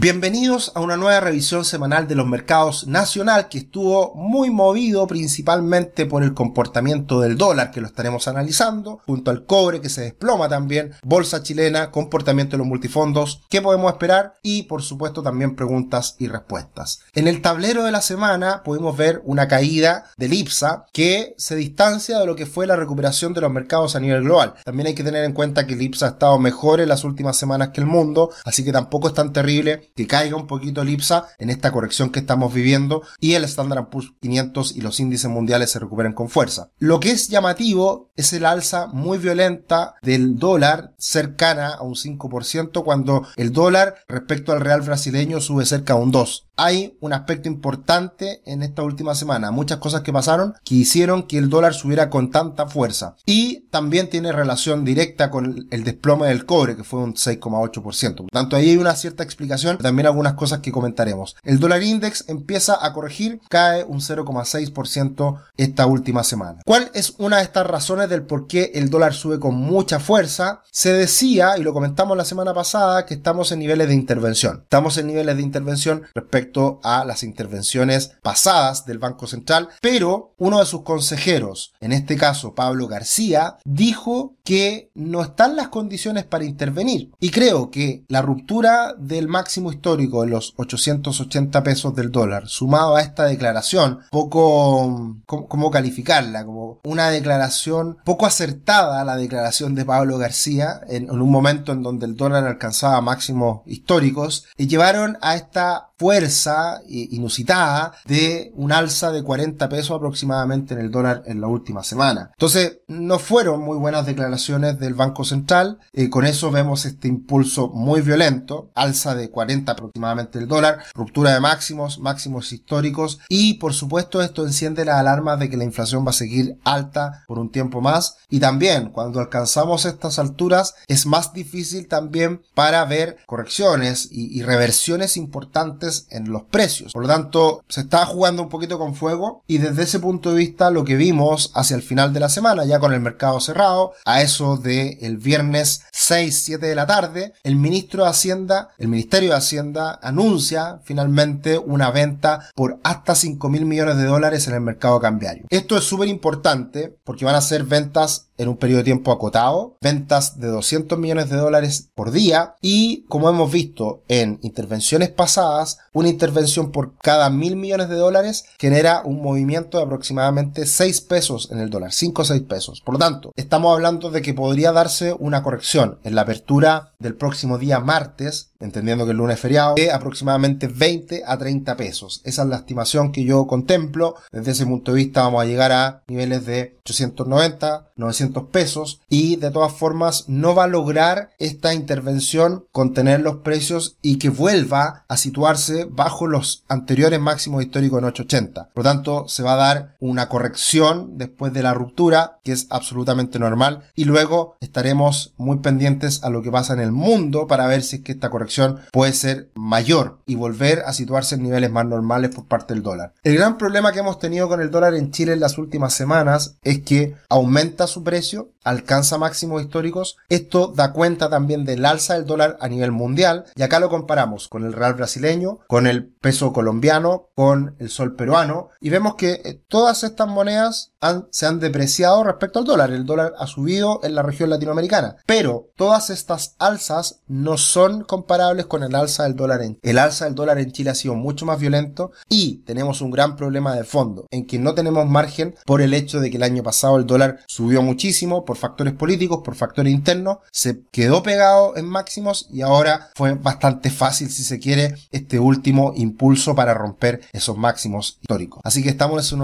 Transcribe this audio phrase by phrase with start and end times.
[0.00, 6.06] Bienvenidos a una nueva revisión semanal de los mercados nacional que estuvo muy movido principalmente
[6.06, 10.48] por el comportamiento del dólar que lo estaremos analizando, junto al cobre que se desploma
[10.48, 16.14] también, bolsa chilena, comportamiento de los multifondos, qué podemos esperar y por supuesto también preguntas
[16.20, 17.00] y respuestas.
[17.12, 22.20] En el tablero de la semana pudimos ver una caída del IPSA que se distancia
[22.20, 24.54] de lo que fue la recuperación de los mercados a nivel global.
[24.64, 27.36] También hay que tener en cuenta que el IPSA ha estado mejor en las últimas
[27.36, 30.90] semanas que el mundo, así que tampoco es tan terrible que caiga un poquito el
[30.90, 35.30] IPSA en esta corrección que estamos viviendo y el Standard Poor's 500 y los índices
[35.30, 36.70] mundiales se recuperen con fuerza.
[36.78, 42.84] Lo que es llamativo es el alza muy violenta del dólar cercana a un 5%
[42.84, 47.48] cuando el dólar respecto al real brasileño sube cerca a un 2 hay un aspecto
[47.48, 49.52] importante en esta última semana.
[49.52, 53.14] Muchas cosas que pasaron que hicieron que el dólar subiera con tanta fuerza.
[53.24, 58.16] Y también tiene relación directa con el desplome del cobre, que fue un 6,8%.
[58.16, 59.78] Por tanto, ahí hay una cierta explicación.
[59.78, 61.36] También algunas cosas que comentaremos.
[61.44, 66.60] El dólar index empieza a corregir, cae un 0,6% esta última semana.
[66.66, 70.62] ¿Cuál es una de estas razones del por qué el dólar sube con mucha fuerza?
[70.72, 74.62] Se decía, y lo comentamos la semana pasada, que estamos en niveles de intervención.
[74.64, 76.47] Estamos en niveles de intervención respecto
[76.82, 82.54] a las intervenciones pasadas del Banco Central, pero uno de sus consejeros, en este caso
[82.54, 87.12] Pablo García, dijo que no están las condiciones para intervenir.
[87.20, 92.96] Y creo que la ruptura del máximo histórico de los 880 pesos del dólar, sumado
[92.96, 96.46] a esta declaración, poco, ¿cómo, calificarla?
[96.46, 102.06] Como una declaración poco acertada, la declaración de Pablo García, en, un momento en donde
[102.06, 109.22] el dólar alcanzaba máximos históricos, y llevaron a esta fuerza inusitada de un alza de
[109.22, 112.30] 40 pesos aproximadamente en el dólar en la última semana.
[112.32, 115.78] Entonces, no fueron muy buenas declaraciones del Banco Central.
[115.92, 121.34] Eh, con eso vemos este impulso muy violento, alza de 40 aproximadamente el dólar, ruptura
[121.34, 126.06] de máximos, máximos históricos y por supuesto esto enciende las alarmas de que la inflación
[126.06, 131.06] va a seguir alta por un tiempo más y también cuando alcanzamos estas alturas es
[131.06, 136.92] más difícil también para ver correcciones y, y reversiones importantes en los precios.
[136.92, 140.38] Por lo tanto, se está jugando un poquito con fuego y desde ese punto de
[140.38, 143.92] vista lo que vimos hacia el final de la semana, ya con el mercado cerrado,
[144.04, 148.88] a eso de el viernes 6, 7 de la tarde, el ministro de Hacienda, el
[148.88, 154.54] Ministerio de Hacienda anuncia finalmente una venta por hasta 5 mil millones de dólares en
[154.54, 155.46] el mercado cambiario.
[155.50, 159.76] Esto es súper importante porque van a ser ventas en un periodo de tiempo acotado,
[159.80, 165.78] ventas de 200 millones de dólares por día y como hemos visto en intervenciones pasadas,
[165.92, 171.50] una intervención por cada mil millones de dólares genera un movimiento de aproximadamente 6 pesos
[171.50, 172.80] en el dólar, 5 o 6 pesos.
[172.80, 177.14] Por lo tanto, estamos hablando de que podría darse una corrección en la apertura del
[177.14, 182.20] próximo día martes, entendiendo que el lunes es feriado, de aproximadamente 20 a 30 pesos.
[182.24, 184.16] Esa es la estimación que yo contemplo.
[184.32, 189.36] Desde ese punto de vista vamos a llegar a niveles de 890, 900 pesos y
[189.36, 195.04] de todas formas no va a lograr esta intervención contener los precios y que vuelva
[195.08, 198.70] a situarse bajo los anteriores máximos históricos en 880.
[198.72, 202.66] Por lo tanto, se va a dar una corrección después de la ruptura que es
[202.70, 207.66] absolutamente normal y luego estaremos muy pendientes a lo que pasa en el mundo para
[207.66, 208.47] ver si es que esta corrección
[208.92, 213.14] puede ser mayor y volver a situarse en niveles más normales por parte del dólar.
[213.24, 216.56] El gran problema que hemos tenido con el dólar en Chile en las últimas semanas
[216.62, 220.16] es que aumenta su precio, alcanza máximos históricos.
[220.28, 223.46] Esto da cuenta también del alza del dólar a nivel mundial.
[223.56, 228.14] Y acá lo comparamos con el real brasileño, con el peso colombiano, con el sol
[228.14, 228.68] peruano.
[228.80, 230.92] Y vemos que eh, todas estas monedas
[231.30, 232.90] se han depreciado respecto al dólar.
[232.90, 235.16] El dólar ha subido en la región latinoamericana.
[235.26, 240.17] Pero todas estas alzas no son comparables con el alza del dólar en El alza
[240.24, 243.84] del dólar en Chile ha sido mucho más violento y tenemos un gran problema de
[243.84, 247.06] fondo en que no tenemos margen por el hecho de que el año pasado el
[247.06, 252.62] dólar subió muchísimo por factores políticos, por factores internos, se quedó pegado en máximos y
[252.62, 258.60] ahora fue bastante fácil, si se quiere, este último impulso para romper esos máximos históricos.
[258.64, 259.40] Así que estamos en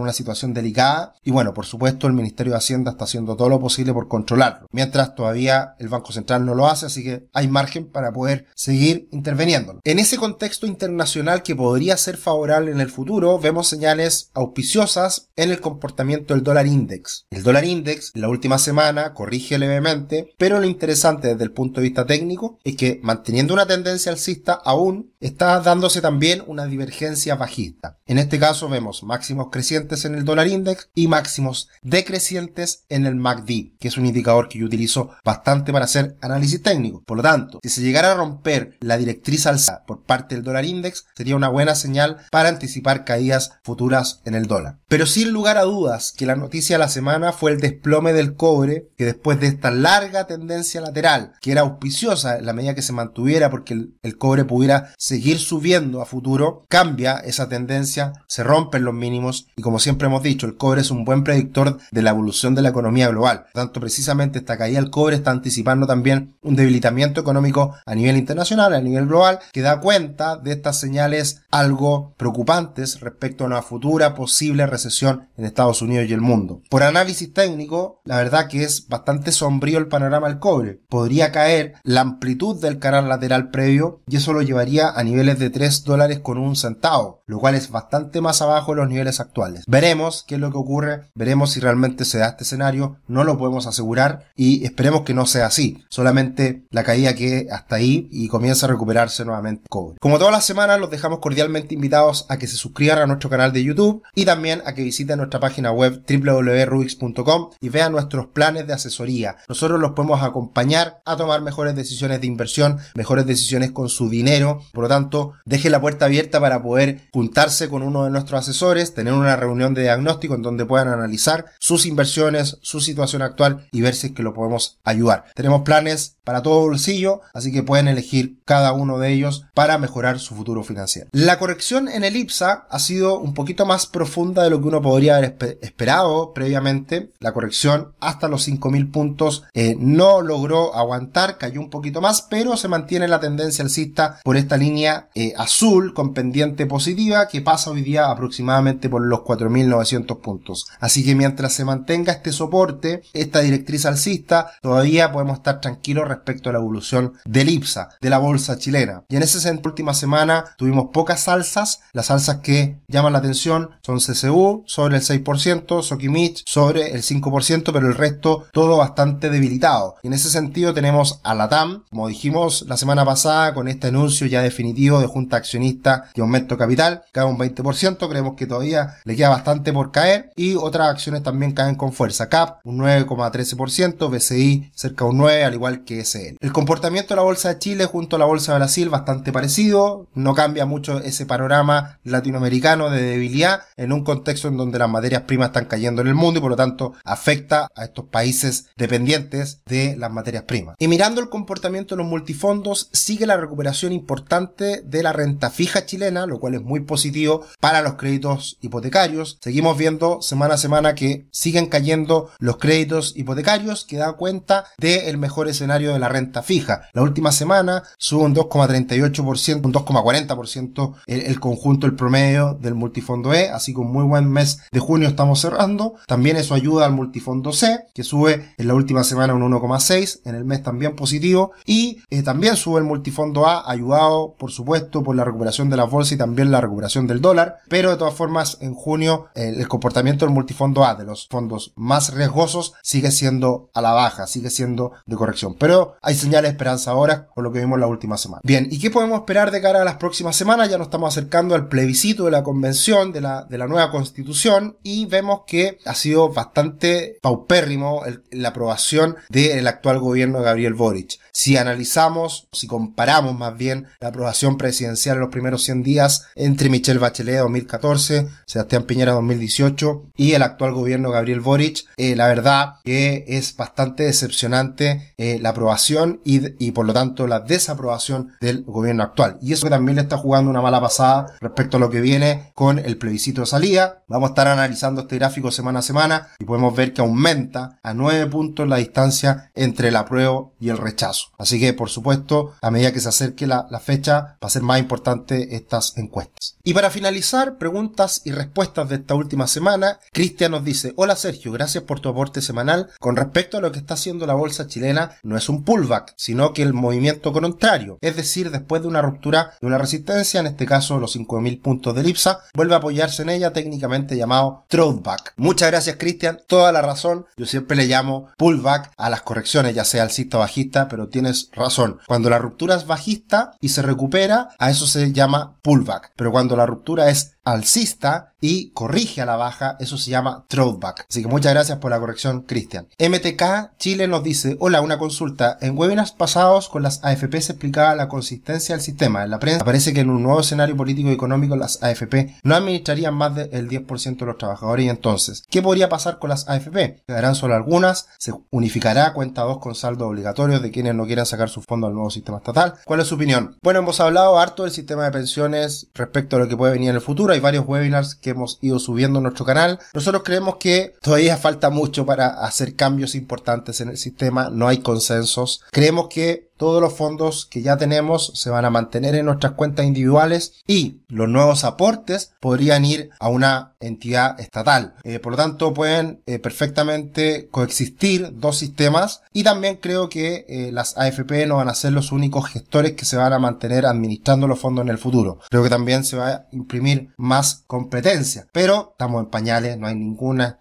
[0.00, 3.60] una, situación delicada y bueno, por supuesto el Ministerio de Hacienda está haciendo todo lo
[3.60, 7.90] posible por controlarlo, mientras todavía el Banco Central no lo hace, así que hay margen
[7.90, 9.80] para poder seguir interviniéndolo.
[9.84, 15.50] En ese contexto internacional que podría ser favorable en el futuro, vemos señales auspiciosas en
[15.50, 17.26] el comportamiento del dólar index.
[17.30, 21.86] El dólar index la última semana corrige levemente, pero lo interesante desde el punto de
[21.86, 27.98] vista técnico es que manteniendo una tendencia alcista aún está dándose también una divergencia bajista.
[28.04, 33.14] En este caso vemos máximos crecientes en el dólar index y máximos decrecientes en el
[33.14, 37.04] MACD, que es un indicador que yo utilizo bastante para hacer análisis técnico.
[37.06, 40.64] Por lo tanto, si se llegara a romper la directriz alza por parte del dólar
[40.64, 44.78] index, sería una buena señal para anticipar caídas futuras en el dólar.
[44.88, 48.34] Pero sin lugar a dudas que la noticia de la semana fue el desplome del
[48.34, 52.80] cobre, que después de esta larga tendencia lateral, que era auspiciosa en la medida que
[52.80, 58.84] se mantuviera porque el, cobre pudiera seguir subiendo a futuro, cambia esa tendencia, se rompen
[58.84, 62.10] los mínimos y como siempre hemos dicho, el cobre es un buen predictor de la
[62.10, 63.44] evolución de la economía global.
[63.52, 68.16] Por tanto, precisamente esta caída del cobre está anticipando también un debilitamiento económico a nivel
[68.16, 73.60] internacional, a nivel global, que da cuenta de estas señales algo preocupantes respecto a una
[73.60, 76.62] futura posible recesión en Estados Unidos y el mundo.
[76.70, 80.80] Por análisis técnico, la verdad que es bastante sombrío el panorama del cobre.
[80.88, 85.50] Podría caer la amplitud del canal lateral previo y eso lo llevaría a niveles de
[85.50, 89.64] 3 dólares con un centavo, lo cual es bastante más abajo de los niveles actuales.
[89.66, 93.36] Veremos qué es lo que ocurre, veremos si realmente se da este escenario, no lo
[93.36, 98.28] podemos asegurar y esperemos que no sea así, solamente la caída que hasta ahí y
[98.28, 102.56] comienza a recuperarse nuevamente Como todas las semanas los dejamos cordialmente invitados a que se
[102.56, 107.50] suscriban a nuestro canal de YouTube y también a que visiten nuestra página web www.rubix.com
[107.58, 109.36] y vean nuestros planes de asesoría.
[109.48, 114.60] Nosotros los podemos acompañar a tomar mejores decisiones de inversión, mejores decisiones con su dinero.
[114.74, 118.92] Por lo tanto, deje la puerta abierta para poder juntarse con uno de nuestros asesores,
[118.92, 123.80] tener una reunión de diagnóstico en donde puedan analizar sus inversiones, su situación actual y
[123.80, 125.24] ver si es que lo podemos ayudar.
[125.34, 130.18] Tenemos planes para todo bolsillo, así que pueden elegir cada uno de ellos para mejorar
[130.18, 131.08] su futuro financiero.
[131.12, 134.80] La corrección en el IPSA ha sido un poquito más profunda de lo que uno
[134.82, 137.10] podría haber esperado previamente.
[137.20, 142.56] La corrección hasta los 5.000 puntos eh, no logró aguantar, cayó un poquito más, pero
[142.56, 147.70] se mantiene la tendencia alcista por esta línea eh, azul con pendiente positiva que pasa
[147.70, 150.66] hoy día aproximadamente por los 4.900 puntos.
[150.80, 156.48] Así que mientras se mantenga este soporte, esta directriz alcista, todavía podemos estar tranquilos respecto
[156.48, 159.04] a la evolución del IPSA, de la bolsa chilena.
[159.08, 161.80] Y en ese sentido, última semana tuvimos pocas salsas.
[161.92, 167.72] Las salsas que llaman la atención son CCU sobre el 6%, Sokimich sobre el 5%,
[167.72, 169.96] pero el resto todo bastante debilitado.
[170.02, 173.88] Y en ese sentido tenemos a la TAM, como dijimos la semana pasada, con este
[173.88, 178.96] anuncio ya definitivo de junta accionista y aumento capital, cae un 20%, creemos que todavía
[179.04, 182.28] le queda bastante por caer y otras acciones también caen con fuerza.
[182.28, 186.36] CAP un 9,13%, BCI cerca de un 9, al igual que SL.
[186.40, 190.06] El comportamiento de la bolsa de Chile junto a la bolsa de Brasil bastante parecido,
[190.14, 195.22] no cambia mucho ese panorama latinoamericano de debilidad en un contexto en donde las materias
[195.22, 199.60] primas están cayendo en el mundo y por lo tanto afecta a estos países dependientes
[199.66, 200.76] de las materias primas.
[200.78, 205.86] Y mirando el comportamiento de los multifondos, sigue la recuperación importante de la renta fija
[205.86, 209.38] chilena, lo cual es muy positivo para los créditos hipotecarios.
[209.40, 215.18] Seguimos viendo semana a semana que siguen cayendo los créditos hipotecarios, que da cuenta del
[215.18, 216.88] mejor escenario de la renta fija.
[216.92, 223.32] La última semana sube un 2,38%, un 2,40% el, el conjunto, el promedio del multifondo
[223.32, 225.94] E, así que un muy buen mes de junio estamos cerrando.
[226.06, 230.34] También eso ayuda al multifondo C, que sube en la última semana un 1,6, en
[230.34, 235.16] el mes también positivo, y eh, también sube el multifondo A, ayudado por supuesto por
[235.16, 238.58] la recuperación de la bolsa y también la recuperación del dólar, pero de todas formas
[238.60, 243.80] en junio el comportamiento del multifondo A, de los fondos más riesgosos, sigue siendo a
[243.80, 247.60] la baja, sigue siendo de corrección, pero hay señales de esperanza ahora con lo que
[247.60, 248.40] vimos la última semana.
[248.44, 250.68] Bien, ¿y qué podemos esperar de cara a las próximas semanas?
[250.68, 254.76] Ya nos estamos acercando al plebiscito de la convención de la, de la nueva constitución
[254.82, 261.18] y vemos que ha sido bastante paupérrimo la aprobación del actual gobierno de Gabriel Boric.
[261.34, 266.68] Si analizamos, si comparamos más bien la aprobación presidencial en los primeros 100 días entre
[266.68, 272.74] Michelle Bachelet 2014, Sebastián Piñera 2018 y el actual gobierno Gabriel Boric, eh, la verdad
[272.84, 278.64] que es bastante decepcionante eh, la aprobación y, y por lo tanto la desaprobación del
[278.64, 279.38] gobierno actual.
[279.40, 282.52] Y eso que también le está jugando una mala pasada respecto a lo que viene
[282.54, 284.02] con el plebiscito de salida.
[284.06, 287.94] Vamos a estar analizando este gráfico semana a semana y podemos ver que aumenta a
[287.94, 291.21] 9 puntos la distancia entre el apruebo y el rechazo.
[291.38, 294.62] Así que, por supuesto, a medida que se acerque la, la fecha, va a ser
[294.62, 296.56] más importante estas encuestas.
[296.64, 301.52] Y para finalizar, preguntas y respuestas de esta última semana, Cristian nos dice, hola Sergio,
[301.52, 302.90] gracias por tu aporte semanal.
[303.00, 306.52] Con respecto a lo que está haciendo la bolsa chilena, no es un pullback, sino
[306.52, 310.66] que el movimiento contrario, es decir, después de una ruptura de una resistencia, en este
[310.66, 315.34] caso los 5.000 puntos de IPSA, vuelve a apoyarse en ella, técnicamente llamado throwback.
[315.36, 319.84] Muchas gracias Cristian, toda la razón, yo siempre le llamo pullback a las correcciones, ya
[319.84, 321.98] sea alcista o bajista, pero tienes razón.
[322.08, 326.56] Cuando la ruptura es bajista y se recupera, a eso se llama pullback, pero cuando
[326.56, 331.06] la ruptura es alcista y corrige a la baja, eso se llama throwback.
[331.08, 332.88] Así que muchas gracias por la corrección, Cristian.
[332.98, 335.58] MTK Chile nos dice, hola, una consulta.
[335.60, 339.22] En webinars pasados con las AFP se explicaba la consistencia del sistema.
[339.22, 342.54] En la prensa parece que en un nuevo escenario político y económico las AFP no
[342.54, 347.02] administrarían más del 10% de los trabajadores y entonces, ¿qué podría pasar con las AFP?
[347.06, 348.08] ¿Quedarán solo algunas?
[348.18, 351.94] ¿Se unificará cuenta 2 con saldo obligatorio de quienes no quieran sacar su fondo al
[351.94, 352.74] nuevo sistema estatal?
[352.84, 353.56] ¿Cuál es su opinión?
[353.62, 356.96] Bueno, hemos hablado harto del sistema de pensiones respecto a lo que puede venir en
[356.96, 359.78] el futuro hay varios webinars que hemos ido subiendo en nuestro canal.
[359.94, 364.78] Nosotros creemos que todavía falta mucho para hacer cambios importantes en el sistema, no hay
[364.78, 365.62] consensos.
[365.70, 369.84] Creemos que todos los fondos que ya tenemos se van a mantener en nuestras cuentas
[369.84, 374.94] individuales y los nuevos aportes podrían ir a una entidad estatal.
[375.02, 380.70] Eh, por lo tanto, pueden eh, perfectamente coexistir dos sistemas y también creo que eh,
[380.70, 384.46] las AFP no van a ser los únicos gestores que se van a mantener administrando
[384.46, 385.40] los fondos en el futuro.
[385.50, 389.96] Creo que también se va a imprimir más competencia, pero estamos en pañales, no hay
[389.96, 390.60] ninguna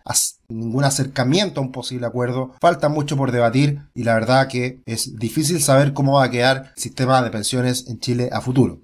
[0.51, 2.51] ningún acercamiento a un posible acuerdo.
[2.59, 6.71] Falta mucho por debatir y la verdad que es difícil saber cómo va a quedar
[6.75, 8.79] el sistema de pensiones en Chile a futuro.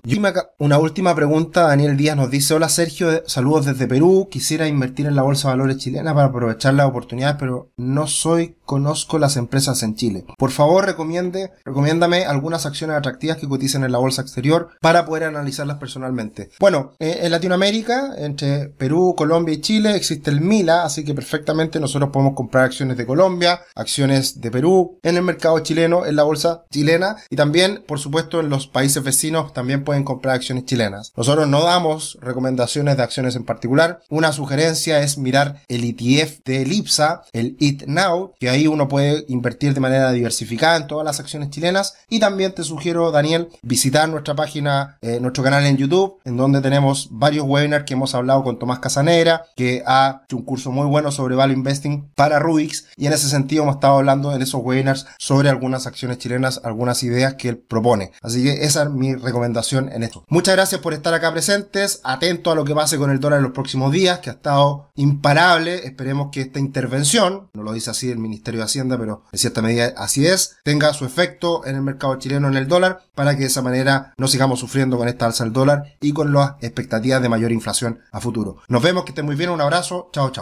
[0.59, 5.15] Una última pregunta, Daniel Díaz nos dice, hola Sergio, saludos desde Perú, quisiera invertir en
[5.15, 9.83] la Bolsa de Valores chilena para aprovechar las oportunidades, pero no soy, conozco las empresas
[9.83, 10.25] en Chile.
[10.38, 15.24] Por favor, recomiende, recomiéndame algunas acciones atractivas que coticen en la bolsa exterior para poder
[15.25, 16.50] analizarlas personalmente.
[16.59, 21.56] Bueno, eh, en Latinoamérica, entre Perú, Colombia y Chile, existe el MILA, así que perfectamente
[21.57, 26.23] nosotros podemos comprar acciones de Colombia, acciones de Perú, en el mercado chileno, en la
[26.23, 31.11] bolsa chilena y también, por supuesto, en los países vecinos también pueden comprar acciones chilenas.
[31.15, 34.01] Nosotros no damos recomendaciones de acciones en particular.
[34.09, 39.25] Una sugerencia es mirar el ETF de Elipsa, el It Now, que ahí uno puede
[39.27, 41.95] invertir de manera diversificada en todas las acciones chilenas.
[42.09, 46.61] Y también te sugiero, Daniel, visitar nuestra página, eh, nuestro canal en YouTube, en donde
[46.61, 50.85] tenemos varios webinars que hemos hablado con Tomás Casanera, que ha hecho un curso muy
[50.85, 55.06] bueno sobre Investing para Rubix y en ese sentido hemos estado hablando en esos webinars
[55.18, 58.12] sobre algunas acciones chilenas, algunas ideas que él propone.
[58.22, 60.24] Así que esa es mi recomendación en esto.
[60.27, 63.44] Muchas gracias por estar acá presentes, atento a lo que pase con el dólar en
[63.44, 65.86] los próximos días, que ha estado imparable.
[65.86, 69.62] Esperemos que esta intervención, no lo dice así el Ministerio de Hacienda, pero en cierta
[69.62, 73.42] medida así es, tenga su efecto en el mercado chileno en el dólar para que
[73.42, 77.22] de esa manera no sigamos sufriendo con esta alza del dólar y con las expectativas
[77.22, 78.58] de mayor inflación a futuro.
[78.68, 80.36] Nos vemos, que estén muy bien, un abrazo, chao chao.